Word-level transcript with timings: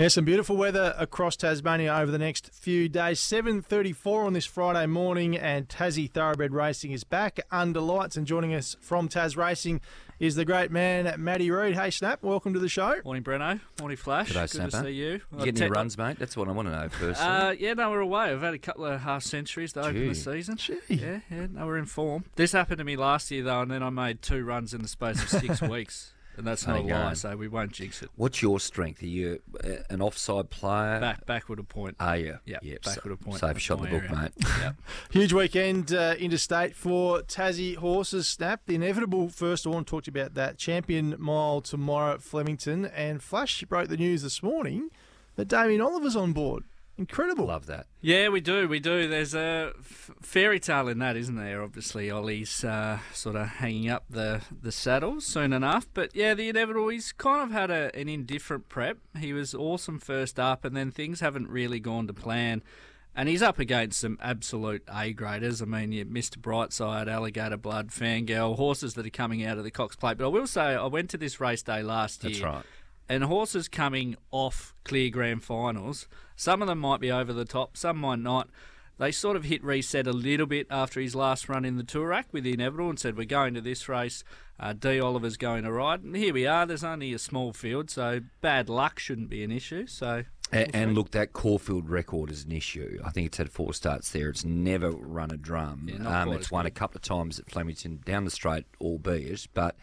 Yeah, 0.00 0.08
some 0.08 0.24
beautiful 0.24 0.56
weather 0.56 0.94
across 0.96 1.36
Tasmania 1.36 1.92
over 1.94 2.10
the 2.10 2.16
next 2.16 2.54
few 2.54 2.88
days. 2.88 3.20
7.34 3.20 4.24
on 4.24 4.32
this 4.32 4.46
Friday 4.46 4.86
morning 4.86 5.36
and 5.36 5.68
Tassie 5.68 6.10
Thoroughbred 6.10 6.54
Racing 6.54 6.92
is 6.92 7.04
back 7.04 7.38
under 7.50 7.80
lights 7.82 8.16
and 8.16 8.26
joining 8.26 8.54
us 8.54 8.78
from 8.80 9.08
Tas 9.08 9.36
Racing 9.36 9.82
is 10.18 10.36
the 10.36 10.46
great 10.46 10.70
man, 10.70 11.14
Matty 11.22 11.50
Reid. 11.50 11.74
Hey, 11.76 11.90
Snap, 11.90 12.22
welcome 12.22 12.54
to 12.54 12.58
the 12.58 12.68
show. 12.70 12.94
Morning, 13.04 13.22
Breno. 13.22 13.60
Morning, 13.78 13.98
Flash. 13.98 14.30
G'day, 14.30 14.40
Good 14.44 14.50
Snapper. 14.50 14.70
to 14.70 14.82
see 14.84 14.90
you. 14.92 15.08
You 15.10 15.20
Uh, 15.34 15.38
getting 15.40 15.54
te- 15.56 15.62
any 15.64 15.70
runs, 15.70 15.98
mate? 15.98 16.18
That's 16.18 16.34
what 16.34 16.48
I 16.48 16.52
want 16.52 16.68
to 16.68 16.80
know 16.80 16.88
first. 16.88 17.20
Uh, 17.20 17.54
yeah, 17.58 17.74
no, 17.74 17.90
we're 17.90 18.00
away. 18.00 18.30
I've 18.32 18.40
had 18.40 18.54
a 18.54 18.58
couple 18.58 18.86
of 18.86 19.02
half 19.02 19.22
centuries 19.22 19.74
to 19.74 19.80
open 19.80 20.08
the 20.08 20.14
Gee. 20.14 20.14
season. 20.14 20.56
Yeah, 20.88 21.20
yeah, 21.30 21.46
no, 21.52 21.66
we're 21.66 21.76
in 21.76 21.84
form. 21.84 22.24
This 22.36 22.52
happened 22.52 22.78
to 22.78 22.84
me 22.84 22.96
last 22.96 23.30
year, 23.30 23.42
though, 23.42 23.60
and 23.60 23.70
then 23.70 23.82
I 23.82 23.90
made 23.90 24.22
two 24.22 24.44
runs 24.46 24.72
in 24.72 24.80
the 24.80 24.88
space 24.88 25.22
of 25.22 25.28
six 25.28 25.60
weeks. 25.60 26.14
And 26.40 26.46
that's 26.46 26.64
How 26.64 26.72
not 26.76 26.84
a 26.84 26.88
you 26.88 26.94
lie, 26.94 27.12
so 27.12 27.36
we 27.36 27.48
won't 27.48 27.70
jinx 27.72 28.02
it. 28.02 28.08
What's 28.16 28.40
your 28.40 28.58
strength? 28.60 29.02
Are 29.02 29.06
you 29.06 29.42
uh, 29.62 29.68
an 29.90 30.00
offside 30.00 30.48
player? 30.48 30.98
Back, 30.98 31.26
backward 31.26 31.58
a 31.58 31.62
point. 31.62 31.96
Are 32.00 32.16
you? 32.16 32.38
Yeah, 32.46 32.60
Yep, 32.62 32.82
backward 32.82 33.12
a 33.12 33.16
point. 33.18 33.40
Safe 33.40 33.48
That's 33.52 33.60
shot 33.60 33.78
in 33.80 33.84
the 33.84 33.90
book, 33.90 34.10
area. 34.10 34.22
mate. 34.22 34.46
Yeah. 34.58 34.72
Huge 35.10 35.34
weekend 35.34 35.92
uh, 35.92 36.14
interstate 36.18 36.74
for 36.74 37.20
Tassie 37.20 37.76
horses. 37.76 38.26
Snap 38.26 38.62
the 38.64 38.74
inevitable 38.74 39.28
first. 39.28 39.66
I 39.66 39.70
want 39.70 39.86
to 39.86 39.90
talk 39.90 40.04
to 40.04 40.10
you 40.10 40.18
about 40.18 40.32
that 40.32 40.56
champion 40.56 41.14
mile 41.18 41.60
tomorrow 41.60 42.14
at 42.14 42.22
Flemington. 42.22 42.86
And 42.86 43.22
Flash 43.22 43.62
broke 43.64 43.88
the 43.88 43.98
news 43.98 44.22
this 44.22 44.42
morning 44.42 44.88
that 45.36 45.46
Damien 45.48 45.82
Oliver's 45.82 46.16
on 46.16 46.32
board. 46.32 46.64
Incredible. 47.00 47.46
Love 47.46 47.64
that. 47.64 47.86
Yeah, 48.02 48.28
we 48.28 48.42
do, 48.42 48.68
we 48.68 48.78
do. 48.78 49.08
There's 49.08 49.34
a 49.34 49.72
f- 49.78 50.10
fairy 50.20 50.60
tale 50.60 50.86
in 50.86 50.98
that, 50.98 51.16
isn't 51.16 51.34
there? 51.34 51.62
Obviously, 51.62 52.10
Ollie's 52.10 52.62
uh, 52.62 52.98
sort 53.14 53.36
of 53.36 53.48
hanging 53.48 53.88
up 53.88 54.04
the, 54.10 54.42
the 54.60 54.70
saddle 54.70 55.22
soon 55.22 55.54
enough. 55.54 55.88
But 55.94 56.14
yeah, 56.14 56.34
the 56.34 56.50
inevitable, 56.50 56.88
he's 56.88 57.12
kind 57.12 57.42
of 57.42 57.52
had 57.52 57.70
a, 57.70 57.90
an 57.96 58.10
indifferent 58.10 58.68
prep. 58.68 58.98
He 59.18 59.32
was 59.32 59.54
awesome 59.54 59.98
first 59.98 60.38
up, 60.38 60.62
and 60.62 60.76
then 60.76 60.90
things 60.90 61.20
haven't 61.20 61.48
really 61.48 61.80
gone 61.80 62.06
to 62.06 62.12
plan. 62.12 62.62
And 63.16 63.30
he's 63.30 63.42
up 63.42 63.58
against 63.58 64.00
some 64.00 64.18
absolute 64.20 64.84
A 64.94 65.14
graders. 65.14 65.62
I 65.62 65.64
mean, 65.64 65.92
you 65.92 66.04
Mr. 66.04 66.36
Brightside, 66.36 67.08
Alligator 67.08 67.56
Blood, 67.56 67.88
Fangirl, 67.88 68.56
horses 68.56 68.92
that 68.94 69.06
are 69.06 69.10
coming 69.10 69.42
out 69.42 69.56
of 69.56 69.64
the 69.64 69.70
Cox 69.70 69.96
Plate. 69.96 70.18
But 70.18 70.26
I 70.26 70.28
will 70.28 70.46
say, 70.46 70.60
I 70.60 70.86
went 70.86 71.08
to 71.10 71.16
this 71.18 71.40
race 71.40 71.62
day 71.62 71.82
last 71.82 72.20
That's 72.20 72.38
year 72.38 72.46
That's 72.46 72.56
right. 72.56 72.66
And 73.10 73.24
horses 73.24 73.68
coming 73.68 74.14
off 74.30 74.72
clear 74.84 75.10
grand 75.10 75.42
finals, 75.42 76.06
some 76.36 76.62
of 76.62 76.68
them 76.68 76.78
might 76.78 77.00
be 77.00 77.10
over 77.10 77.32
the 77.32 77.44
top, 77.44 77.76
some 77.76 77.98
might 77.98 78.20
not. 78.20 78.48
They 78.98 79.10
sort 79.10 79.36
of 79.36 79.44
hit 79.44 79.64
reset 79.64 80.06
a 80.06 80.12
little 80.12 80.46
bit 80.46 80.68
after 80.70 81.00
his 81.00 81.16
last 81.16 81.48
run 81.48 81.64
in 81.64 81.76
the 81.76 81.82
Toorak 81.82 82.26
with 82.30 82.44
the 82.44 82.52
inevitable 82.52 82.88
and 82.88 83.00
said, 83.00 83.16
We're 83.16 83.24
going 83.24 83.54
to 83.54 83.60
this 83.60 83.88
race. 83.88 84.22
Uh, 84.60 84.74
D. 84.74 85.00
Oliver's 85.00 85.36
going 85.38 85.64
to 85.64 85.72
ride. 85.72 86.02
And 86.02 86.14
here 86.14 86.34
we 86.34 86.46
are. 86.46 86.66
There's 86.66 86.84
only 86.84 87.12
a 87.12 87.18
small 87.18 87.52
field, 87.52 87.90
so 87.90 88.20
bad 88.42 88.68
luck 88.68 88.98
shouldn't 88.98 89.30
be 89.30 89.42
an 89.42 89.50
issue. 89.50 89.86
So 89.86 90.24
And, 90.52 90.74
and 90.74 90.94
look, 90.94 91.10
that 91.12 91.32
Caulfield 91.32 91.88
record 91.88 92.30
is 92.30 92.44
an 92.44 92.52
issue. 92.52 93.00
I 93.04 93.10
think 93.10 93.26
it's 93.26 93.38
had 93.38 93.50
four 93.50 93.72
starts 93.72 94.10
there. 94.12 94.28
It's 94.28 94.44
never 94.44 94.90
run 94.90 95.32
a 95.32 95.36
drum. 95.36 95.88
Yeah, 95.92 96.22
um, 96.22 96.32
it's 96.34 96.50
won 96.52 96.66
a 96.66 96.70
couple 96.70 96.98
of 96.98 97.02
times 97.02 97.40
at 97.40 97.50
Flemington 97.50 98.00
down 98.04 98.24
the 98.24 98.30
straight, 98.30 98.66
albeit, 98.80 99.48
but 99.54 99.76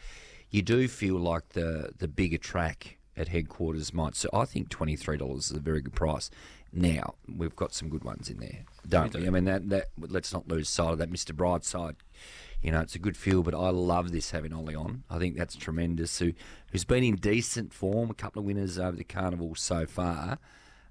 you 0.49 0.61
do 0.61 0.87
feel 0.87 1.17
like 1.17 1.49
the 1.49 1.91
the 1.97 2.07
bigger 2.07 2.37
track 2.37 2.96
at 3.17 3.29
headquarters 3.29 3.93
might. 3.93 4.15
So 4.15 4.29
I 4.31 4.45
think 4.45 4.69
twenty 4.69 4.95
three 4.95 5.17
dollars 5.17 5.51
is 5.51 5.57
a 5.57 5.59
very 5.59 5.81
good 5.81 5.95
price. 5.95 6.29
Now 6.71 7.15
we've 7.27 7.55
got 7.55 7.73
some 7.73 7.89
good 7.89 8.03
ones 8.03 8.29
in 8.29 8.37
there, 8.37 8.65
don't 8.87 9.13
we? 9.13 9.25
I 9.25 9.29
mean 9.29 9.45
that 9.45 9.69
that 9.69 9.87
let's 9.97 10.31
not 10.31 10.47
lose 10.47 10.69
sight 10.69 10.91
of 10.91 10.99
that, 10.99 11.09
Mister 11.09 11.33
Brightside. 11.33 11.95
You 12.61 12.71
know, 12.71 12.81
it's 12.81 12.95
a 12.95 12.99
good 12.99 13.15
feel, 13.15 13.43
but 13.43 13.53
I 13.53 13.69
love 13.69 14.11
this 14.11 14.31
having 14.31 14.51
Ollie 14.51 14.73
on. 14.73 15.03
I 15.11 15.19
think 15.19 15.37
that's 15.37 15.55
tremendous. 15.55 16.17
Who, 16.17 16.33
who's 16.71 16.85
been 16.85 17.03
in 17.03 17.15
decent 17.15 17.71
form, 17.71 18.09
a 18.09 18.15
couple 18.15 18.39
of 18.39 18.47
winners 18.47 18.79
over 18.79 18.97
the 18.97 19.03
carnival 19.03 19.53
so 19.53 19.85
far. 19.85 20.39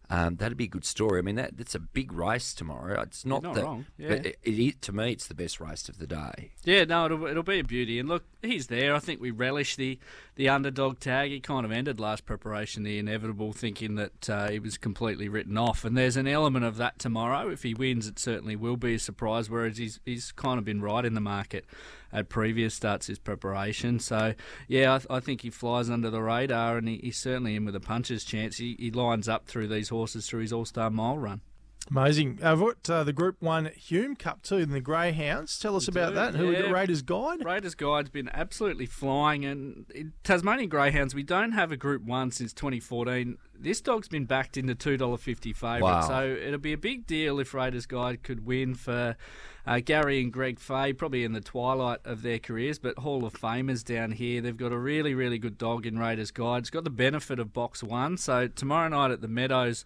Um, 0.08 0.36
that'd 0.36 0.56
be 0.56 0.64
a 0.64 0.68
good 0.68 0.84
story. 0.84 1.18
I 1.18 1.22
mean, 1.22 1.34
that 1.34 1.56
that's 1.56 1.74
a 1.74 1.80
big 1.80 2.12
race 2.12 2.54
tomorrow. 2.54 3.00
It's 3.02 3.26
not, 3.26 3.42
not 3.42 3.54
the, 3.54 3.62
wrong, 3.64 3.86
yeah. 3.98 4.08
but 4.08 4.26
it, 4.26 4.38
it 4.44 4.82
to 4.82 4.92
me, 4.92 5.10
it's 5.12 5.26
the 5.26 5.34
best 5.34 5.60
race 5.60 5.88
of 5.88 5.98
the 5.98 6.06
day. 6.06 6.52
Yeah, 6.64 6.84
no, 6.84 7.06
it'll, 7.06 7.26
it'll 7.26 7.42
be 7.42 7.58
a 7.58 7.64
beauty. 7.64 7.98
And 7.98 8.08
look, 8.08 8.24
he's 8.40 8.68
there. 8.68 8.94
I 8.94 9.00
think 9.00 9.20
we 9.20 9.32
relish 9.32 9.74
the, 9.74 9.98
the 10.36 10.48
underdog 10.48 11.00
tag. 11.00 11.30
He 11.30 11.40
kind 11.40 11.64
of 11.64 11.72
ended 11.72 11.98
last 11.98 12.24
preparation, 12.24 12.84
the 12.84 12.98
inevitable, 12.98 13.52
thinking 13.52 13.96
that 13.96 14.30
uh, 14.30 14.48
he 14.48 14.60
was 14.60 14.78
completely 14.78 15.28
written 15.28 15.58
off. 15.58 15.84
And 15.84 15.96
there's 15.98 16.16
an 16.16 16.28
element 16.28 16.64
of 16.64 16.76
that 16.76 17.00
tomorrow. 17.00 17.48
If 17.50 17.64
he 17.64 17.74
wins, 17.74 18.06
it 18.06 18.20
certainly 18.20 18.54
will 18.54 18.76
be 18.76 18.94
a 18.94 18.98
surprise, 19.00 19.50
whereas 19.50 19.78
he's, 19.78 19.98
he's 20.04 20.30
kind 20.30 20.58
of 20.58 20.64
been 20.64 20.80
right 20.80 21.04
in 21.04 21.14
the 21.14 21.20
market 21.20 21.64
at 22.12 22.28
previous 22.28 22.74
starts, 22.74 23.06
his 23.06 23.18
preparation. 23.18 23.98
So, 23.98 24.34
yeah, 24.68 24.94
I, 24.94 24.98
th- 24.98 25.06
I 25.10 25.20
think 25.20 25.42
he 25.42 25.50
flies 25.50 25.90
under 25.90 26.10
the 26.10 26.22
radar 26.22 26.78
and 26.78 26.88
he, 26.88 26.98
he's 26.98 27.18
certainly 27.18 27.56
in 27.56 27.64
with 27.64 27.76
a 27.76 27.80
puncher's 27.80 28.24
chance. 28.24 28.58
He, 28.58 28.76
he 28.78 28.90
lines 28.90 29.28
up 29.28 29.46
through 29.46 29.68
these 29.68 29.88
horses 29.88 30.26
through 30.28 30.40
his 30.40 30.52
All 30.52 30.64
Star 30.64 30.90
Mile 30.90 31.18
run. 31.18 31.40
Amazing. 31.88 32.40
Uh, 32.42 32.56
what, 32.56 32.90
uh, 32.90 33.04
the 33.04 33.12
Group 33.12 33.36
1 33.40 33.66
Hume 33.76 34.16
Cup 34.16 34.42
too, 34.42 34.56
and 34.56 34.72
the 34.72 34.80
Greyhounds. 34.80 35.56
Tell 35.56 35.76
us 35.76 35.86
We 35.86 35.92
about 35.92 36.08
do, 36.10 36.14
that. 36.16 36.34
Who 36.34 36.48
we 36.48 36.54
got. 36.56 36.72
Raiders 36.72 37.02
Guide? 37.02 37.44
Raiders 37.44 37.76
Guide's 37.76 38.10
been 38.10 38.28
absolutely 38.34 38.86
flying, 38.86 39.44
and 39.44 39.86
in 39.94 40.12
Tasmanian 40.24 40.68
Greyhounds, 40.68 41.14
we 41.14 41.22
don't 41.22 41.52
have 41.52 41.70
a 41.70 41.76
Group 41.76 42.02
One 42.02 42.32
since 42.32 42.52
2014. 42.52 43.38
This 43.58 43.80
dog's 43.80 44.08
been 44.08 44.24
backed 44.24 44.56
into 44.56 44.74
two 44.74 44.96
dollar 44.96 45.16
fifty 45.16 45.52
favourite, 45.52 45.82
Wow. 45.82 46.00
so 46.08 46.26
it'll 46.26 46.58
be 46.58 46.72
a 46.72 46.78
big 46.78 47.06
deal 47.06 47.38
if 47.38 47.54
Raiders 47.54 47.86
Guide 47.86 48.22
could 48.24 48.44
win 48.44 48.74
for 48.74 49.16
uh, 49.64 49.78
Gary 49.78 50.20
and 50.20 50.32
Greg 50.32 50.58
Fay, 50.58 50.92
probably 50.92 51.22
in 51.22 51.32
the 51.34 51.40
twilight 51.40 52.00
of 52.04 52.22
their 52.22 52.40
careers, 52.40 52.80
but 52.80 52.98
Hall 52.98 53.24
of 53.24 53.32
Famers 53.32 53.84
down 53.84 54.10
here. 54.10 54.40
They've 54.40 54.56
got 54.56 54.72
a 54.72 54.78
really, 54.78 55.14
really 55.14 55.38
good 55.38 55.56
dog 55.56 55.86
in 55.86 55.98
Raiders 56.00 56.32
Guide. 56.32 56.58
It's 56.62 56.70
got 56.70 56.82
the 56.84 56.90
benefit 56.90 57.38
of 57.38 57.52
Box 57.52 57.82
One, 57.84 58.16
so 58.18 58.48
tomorrow 58.48 58.88
night 58.88 59.12
at 59.12 59.20
the 59.20 59.28
Meadows. 59.28 59.84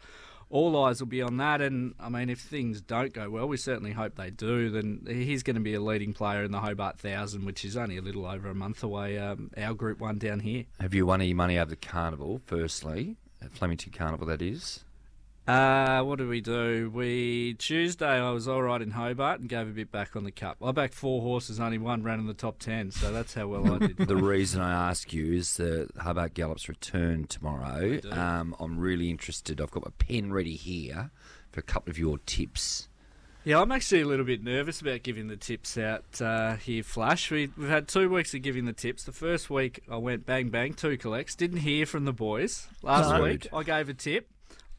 All 0.50 0.84
eyes 0.84 1.00
will 1.00 1.06
be 1.06 1.22
on 1.22 1.36
that, 1.36 1.60
and 1.60 1.94
I 2.00 2.08
mean, 2.08 2.28
if 2.28 2.40
things 2.40 2.80
don't 2.80 3.12
go 3.12 3.30
well, 3.30 3.46
we 3.46 3.56
certainly 3.56 3.92
hope 3.92 4.16
they 4.16 4.30
do. 4.30 4.68
Then 4.68 5.06
he's 5.08 5.44
going 5.44 5.54
to 5.54 5.62
be 5.62 5.74
a 5.74 5.80
leading 5.80 6.12
player 6.12 6.42
in 6.42 6.50
the 6.50 6.58
Hobart 6.58 6.98
Thousand, 6.98 7.44
which 7.44 7.64
is 7.64 7.76
only 7.76 7.96
a 7.96 8.02
little 8.02 8.26
over 8.26 8.48
a 8.50 8.54
month 8.54 8.82
away. 8.82 9.16
Um, 9.16 9.50
our 9.56 9.74
Group 9.74 10.00
One 10.00 10.18
down 10.18 10.40
here. 10.40 10.64
Have 10.80 10.92
you 10.92 11.06
won 11.06 11.20
any 11.20 11.34
money 11.34 11.56
over 11.56 11.70
the 11.70 11.76
carnival? 11.76 12.40
Firstly, 12.46 13.16
at 13.40 13.52
Flemington 13.52 13.92
Carnival, 13.92 14.26
that 14.26 14.42
is. 14.42 14.84
Uh, 15.50 16.04
what 16.04 16.18
did 16.18 16.28
we 16.28 16.40
do? 16.40 16.88
We 16.94 17.54
Tuesday 17.54 18.06
I 18.06 18.30
was 18.30 18.46
all 18.46 18.62
right 18.62 18.80
in 18.80 18.92
Hobart 18.92 19.40
and 19.40 19.48
gave 19.48 19.66
a 19.66 19.72
bit 19.72 19.90
back 19.90 20.14
on 20.14 20.22
the 20.22 20.30
cup. 20.30 20.58
I 20.62 20.70
backed 20.70 20.94
four 20.94 21.22
horses, 21.22 21.58
only 21.58 21.78
one 21.78 22.04
ran 22.04 22.20
in 22.20 22.28
the 22.28 22.34
top 22.34 22.60
ten, 22.60 22.92
so 22.92 23.12
that's 23.12 23.34
how 23.34 23.48
well 23.48 23.74
I 23.74 23.78
did. 23.78 23.96
The 24.10 24.16
reason 24.16 24.60
I 24.60 24.90
ask 24.90 25.12
you 25.12 25.32
is 25.32 25.56
the 25.56 25.88
Hobart 25.98 26.34
Gallops 26.34 26.68
return 26.68 27.24
tomorrow. 27.24 27.98
Um, 28.12 28.54
I'm 28.60 28.78
really 28.78 29.10
interested. 29.10 29.60
I've 29.60 29.72
got 29.72 29.84
my 29.84 29.90
pen 29.98 30.32
ready 30.32 30.54
here 30.54 31.10
for 31.50 31.58
a 31.58 31.64
couple 31.64 31.90
of 31.90 31.98
your 31.98 32.18
tips. 32.18 32.88
Yeah, 33.42 33.60
I'm 33.60 33.72
actually 33.72 34.02
a 34.02 34.06
little 34.06 34.26
bit 34.26 34.44
nervous 34.44 34.80
about 34.80 35.02
giving 35.02 35.26
the 35.26 35.36
tips 35.36 35.76
out 35.76 36.22
uh, 36.22 36.56
here, 36.56 36.84
Flash. 36.84 37.28
We, 37.28 37.50
we've 37.56 37.68
had 37.68 37.88
two 37.88 38.08
weeks 38.08 38.34
of 38.34 38.42
giving 38.42 38.66
the 38.66 38.72
tips. 38.72 39.02
The 39.02 39.12
first 39.12 39.50
week 39.50 39.82
I 39.90 39.96
went 39.96 40.26
bang 40.26 40.50
bang, 40.50 40.74
two 40.74 40.96
collects. 40.96 41.34
Didn't 41.34 41.58
hear 41.58 41.86
from 41.86 42.04
the 42.04 42.12
boys. 42.12 42.68
Last 42.82 43.20
week 43.20 43.48
I 43.52 43.64
gave 43.64 43.88
a 43.88 43.94
tip. 43.94 44.28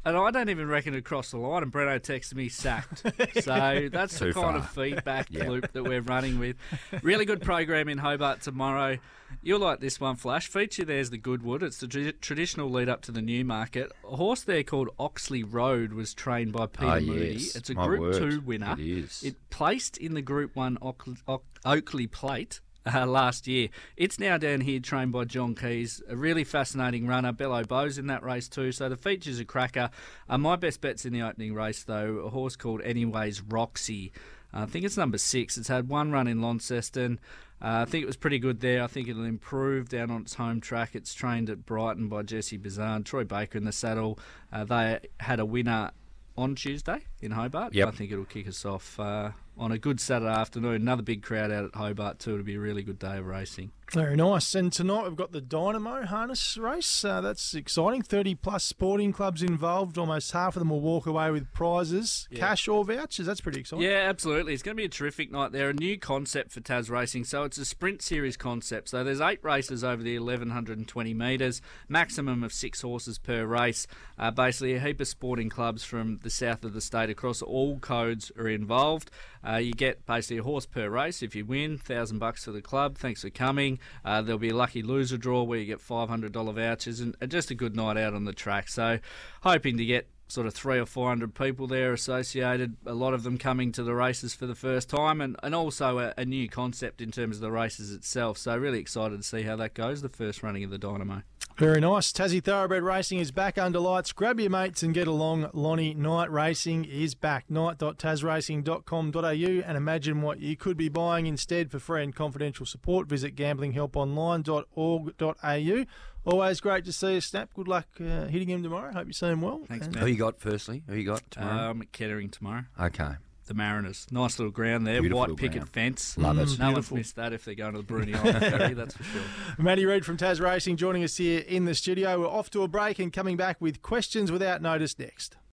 And 0.04 0.18
I 0.18 0.32
don't 0.32 0.50
even 0.50 0.68
reckon 0.68 0.96
it 0.96 1.06
crossed 1.06 1.30
the 1.32 1.38
line, 1.38 1.62
and 1.62 1.72
Breno 1.72 2.00
texted 2.00 2.34
me 2.34 2.50
sacked. 2.50 3.00
so 3.44 3.88
that's 3.92 4.18
the 4.18 4.34
kind 4.34 4.34
far. 4.34 4.58
of 4.58 4.70
feedback 4.72 5.28
Yeah. 5.30 5.48
loop 5.48 5.72
that 5.74 5.84
we're 5.84 6.02
running 6.02 6.40
with. 6.40 6.56
Really 7.04 7.26
good 7.26 7.42
program 7.44 7.88
in 7.88 8.00
Hobart 8.00 8.42
tomorrow. 8.42 8.98
You'll 9.44 9.60
like 9.60 9.80
this 9.80 10.00
one, 10.00 10.16
Flash. 10.16 10.48
Feature 10.48 10.86
there's 10.86 11.12
the 11.12 11.18
Goodwood. 11.20 11.62
It's 11.64 11.78
the 11.78 11.88
tra- 11.88 12.12
traditional 12.14 12.70
lead 12.70 12.90
up 12.90 13.02
to 13.04 13.12
the 13.12 13.22
Newmarket. 13.22 13.92
A 14.04 14.16
horse 14.16 14.42
there 14.42 14.64
called 14.64 14.90
Oxley 15.00 15.44
Road 15.44 15.94
was 15.94 16.14
trained 16.16 16.52
by 16.52 16.66
Peter 16.66 16.86
ah, 16.92 17.00
Moody. 17.00 17.34
yes. 17.36 17.56
It's 17.56 17.70
a 17.70 17.76
My 17.76 17.86
Group 17.86 18.02
word. 18.02 18.32
2 18.32 18.42
winner. 18.42 18.74
It 18.74 18.80
is. 18.80 19.24
It 19.24 19.36
placed 19.52 19.98
in 19.98 20.16
the 20.16 20.22
Group 20.24 20.56
1 20.56 20.80
Oakleigh, 20.82 21.16
Oak- 21.28 21.46
Oakleigh 21.64 22.08
Plate 22.12 22.60
uh, 22.86 23.06
last 23.08 23.48
year. 23.48 23.70
It's 23.98 24.20
now 24.20 24.38
down 24.38 24.62
here 24.62 24.80
trained 24.80 25.12
by 25.12 25.26
John 25.26 25.56
Keys. 25.56 26.02
A 26.08 26.16
really 26.16 26.44
fascinating 26.44 27.08
runner. 27.08 27.32
Bello 27.32 27.64
Bowes 27.64 27.98
in 27.98 28.08
that 28.08 28.24
race 28.24 28.48
too. 28.48 28.72
So 28.72 28.90
the 28.90 28.98
feature's 28.98 29.40
a 29.40 29.46
cracker. 29.46 29.90
Uh, 30.30 30.38
my 30.38 30.56
best 30.56 30.82
bet's 30.82 31.06
in 31.06 31.14
the 31.14 31.22
opening 31.22 31.54
race 31.54 31.84
though. 31.84 32.18
A 32.26 32.30
horse 32.30 32.56
called 32.56 32.82
Anyways 32.82 33.42
Roxy. 33.42 34.12
I 34.54 34.66
think 34.66 34.84
it's 34.84 34.98
number 34.98 35.18
six. 35.18 35.58
It's 35.58 35.70
had 35.70 35.88
one 35.88 36.12
run 36.12 36.28
in 36.28 36.42
Launceston. 36.42 37.20
Uh, 37.62 37.84
I 37.84 37.86
think 37.86 38.04
it 38.04 38.08
was 38.08 38.18
pretty 38.18 38.40
good 38.40 38.60
there. 38.60 38.84
I 38.84 38.88
think 38.88 39.08
it'll 39.08 39.24
improve 39.24 39.88
down 39.88 40.10
on 40.10 40.22
its 40.22 40.34
home 40.34 40.60
track. 40.60 40.96
It's 40.96 41.14
trained 41.14 41.50
at 41.50 41.66
Brighton 41.66 42.10
by 42.10 42.24
Jesse 42.24 42.58
Bazan, 42.58 43.04
Troy 43.04 43.24
Baker 43.24 43.58
in 43.58 43.66
the 43.66 43.72
saddle. 43.72 44.18
Uh, 44.52 44.64
they 44.64 45.00
had 45.20 45.40
a 45.40 45.46
winner 45.46 45.92
on 46.38 46.56
Tuesday 46.56 47.06
in 47.22 47.32
Hobart. 47.32 47.76
Yep. 47.76 47.88
I 47.88 47.92
think 47.92 48.12
it'll 48.12 48.26
kick 48.26 48.48
us 48.48 48.66
off 48.66 49.00
uh, 49.00 49.32
on 49.58 49.72
a 49.72 49.78
good 49.78 50.00
Saturday 50.00 50.32
afternoon. 50.32 50.76
Another 50.76 51.02
big 51.04 51.22
crowd 51.24 51.52
out 51.52 51.66
at 51.66 51.76
Hobart 51.76 52.20
too. 52.20 52.34
It'll 52.34 52.44
be 52.46 52.56
a 52.56 52.60
really 52.60 52.84
good 52.84 53.00
day 53.00 53.18
of 53.18 53.26
racing. 53.26 53.72
Very 53.92 54.16
nice. 54.16 54.56
And 54.56 54.72
tonight 54.72 55.04
we've 55.04 55.18
got 55.18 55.34
the 55.34 55.42
Dynamo 55.42 56.06
harness 56.06 56.58
race. 56.58 57.04
Uh, 57.04 57.20
that's 57.20 57.54
exciting. 57.54 58.02
30 58.02 58.36
plus 58.36 58.64
sporting 58.64 59.12
clubs 59.12 59.44
involved. 59.44 59.98
Almost 59.98 60.32
half 60.32 60.56
of 60.56 60.62
them 60.62 60.70
will 60.70 60.80
walk 60.80 61.06
away 61.08 61.30
with 61.30 61.52
prizes, 61.52 62.26
Yeah. 62.32 62.40
cash 62.40 62.70
or 62.70 62.86
vouchers. 62.86 63.26
That's 63.26 63.42
pretty 63.42 63.60
exciting. 63.60 63.84
Yeah, 63.86 64.06
absolutely. 64.08 64.54
It's 64.54 64.64
going 64.64 64.78
to 64.78 64.82
be 64.82 64.86
a 64.86 64.90
terrific 64.90 65.30
night 65.30 65.52
there. 65.52 65.70
A 65.70 65.74
new 65.74 65.98
concept 66.00 66.54
for 66.54 66.62
Tas 66.62 66.90
Racing. 66.90 67.26
So 67.26 67.44
it's 67.44 67.58
a 67.58 67.66
sprint 67.66 68.02
series 68.02 68.38
concept. 68.38 68.88
So 68.88 69.04
there's 69.04 69.20
eight 69.20 69.44
races 69.44 69.84
over 69.84 70.02
the 70.02 70.18
1120 70.18 71.14
metres, 71.14 71.62
maximum 71.90 72.44
of 72.44 72.54
six 72.54 72.82
horses 72.82 73.18
per 73.18 73.46
race. 73.46 73.88
Uh, 74.18 74.32
basically, 74.32 74.74
a 74.76 74.80
heap 74.80 75.02
of 75.02 75.08
sporting 75.10 75.50
clubs 75.50 75.84
from 75.84 76.20
the 76.24 76.30
south 76.30 76.64
of 76.64 76.72
the 76.72 76.80
state 76.82 77.10
across 77.10 77.42
all 77.42 77.78
codes 77.80 78.32
are 78.38 78.48
involved. 78.48 79.12
Uh, 79.48 79.58
you 79.58 79.74
get 79.74 80.06
basically 80.06 80.38
a 80.38 80.44
horse 80.44 80.66
per 80.66 80.90
race 80.90 81.22
if 81.22 81.36
you 81.36 81.46
win, 81.46 81.78
thousand 81.78 82.20
bucks 82.20 82.46
for 82.46 82.52
the 82.52 82.62
club. 82.62 82.98
Thanks 82.98 83.22
for 83.22 83.30
coming. 83.30 83.80
Uh, 84.06 84.22
there'll 84.22 84.40
be 84.40 84.50
a 84.50 84.56
lucky 84.56 84.82
loser 84.82 85.18
draw 85.18 85.44
where 85.44 85.60
you 85.60 85.66
get 85.66 85.80
$500 85.80 86.54
vouchers 86.54 87.00
and, 87.00 87.16
and 87.22 87.32
just 87.32 87.52
a 87.52 87.56
good 87.56 87.76
night 87.76 87.98
out 87.98 88.14
on 88.14 88.26
the 88.26 88.34
track. 88.34 88.70
So 88.70 89.00
hoping 89.42 89.78
to 89.78 89.86
get 89.86 90.08
sort 90.32 90.48
of 90.48 90.54
three 90.54 90.80
or 90.80 90.86
four 90.86 91.10
hundred 91.10 91.36
people 91.36 91.68
there 91.68 91.92
associated. 91.92 92.78
A 92.86 92.94
lot 92.94 93.14
of 93.14 93.24
them 93.24 93.38
coming 93.38 93.72
to 93.74 93.84
the 93.84 93.94
races 93.94 94.34
for 94.34 94.46
the 94.46 94.56
first 94.56 94.90
time, 94.90 95.20
and, 95.20 95.36
and 95.44 95.54
also 95.54 96.00
a, 96.00 96.14
a 96.18 96.26
new 96.26 96.48
concept 96.48 97.02
in 97.02 97.12
terms 97.12 97.38
of 97.38 97.42
the 97.42 97.52
races 97.52 97.92
itself. 97.92 98.38
So 98.38 98.56
really 98.56 98.80
excited 98.80 99.18
to 99.18 99.28
see 99.28 99.44
how 99.44 99.58
that 99.58 99.74
goes. 99.74 100.02
The 100.02 100.10
first 100.10 100.42
running 100.42 100.64
of 100.64 100.72
the 100.72 100.78
Dynamo. 100.78 101.24
Very 101.58 101.80
nice. 101.80 102.12
Tassie 102.12 102.44
Thoroughbred 102.44 102.82
Racing 102.84 103.20
is 103.20 103.32
back 103.32 103.58
under 103.60 103.80
lights. 103.80 104.12
Grab 104.14 104.40
your 104.40 104.50
mates 104.50 104.82
and 104.84 104.94
get 104.96 105.08
along. 105.08 105.50
Lonnie 105.54 105.94
Night 105.94 106.32
Racing 106.32 106.86
is 106.86 107.14
back. 107.14 107.50
Night.tasracing.com.au 107.52 109.22
and 109.22 109.78
imagine 109.78 110.22
what 110.24 110.40
you 110.40 110.56
could 110.58 110.76
be 110.78 110.90
buying 110.90 111.28
instead 111.28 111.70
for 111.70 111.78
free 111.80 112.02
and 112.04 112.16
confidential 112.16 112.66
support. 112.66 113.08
Visit 113.08 113.36
gamblinghelponline.org.au. 113.36 115.86
Always 116.24 116.62
great 116.62 116.86
to 116.86 116.94
see 116.94 117.14
you, 117.16 117.22
Snap. 117.22 117.52
Good 117.54 117.68
luck 117.68 117.88
uh, 118.00 118.26
hitting 118.28 118.50
him 118.50 118.62
tomorrow. 118.64 118.92
Hope 118.94 119.08
you 119.08 119.14
see 119.14 119.26
him 119.28 119.42
well. 119.42 119.62
Thanks, 119.68 119.86
And- 119.88 119.96
Who 119.96 120.06
you 120.08 120.18
got 120.18 120.40
firstly? 120.40 120.84
Who 120.88 120.96
you 120.96 121.04
got 121.06 121.24
tomorrow? 121.32 121.72
Um, 121.72 121.84
Kettering 121.92 122.30
tomorrow. 122.30 122.64
okay. 122.80 123.14
The 123.52 123.58
Mariners. 123.58 124.08
Nice 124.12 124.40
little 124.40 124.52
ground 124.52 124.88
there. 124.88 125.02
Beautiful 125.02 125.20
White 125.28 125.36
picket 125.36 125.58
ground. 125.58 125.70
fence. 125.70 126.18
Love 126.18 126.38
it. 126.40 126.48
Mm. 126.48 126.60
No 126.60 126.66
one's 126.66 126.74
Beautiful. 126.76 126.98
missed 126.98 127.16
that 127.18 127.34
if 127.34 127.44
they're 127.44 127.54
going 127.54 127.74
to 127.74 127.82
the 127.82 127.84
Bruny 127.94 128.16
Island 128.26 128.40
Ferry, 128.40 128.74
that's 128.74 128.96
for 128.96 129.04
sure. 129.04 129.22
Matty 129.58 129.86
Reid 129.86 130.06
from 130.06 130.16
Tas 130.16 130.40
Racing 130.40 130.78
joining 130.78 131.04
us 131.04 131.18
here 131.18 131.40
in 131.42 131.66
the 131.66 131.76
studio. 131.76 132.22
We're 132.22 132.28
off 132.28 132.50
to 132.52 132.64
a 132.64 132.70
break 132.70 132.98
and 133.00 133.12
coming 133.12 133.36
back 133.36 133.60
with 133.60 133.82
questions 133.82 134.32
without 134.32 134.62
notice 134.62 134.98
next. 134.98 135.36